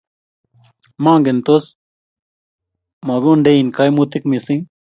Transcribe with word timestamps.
maangen 1.03 1.39
tos 1.47 1.65
mukundein 3.05 3.67
kaimutik 3.77 4.23
mising 4.31 4.63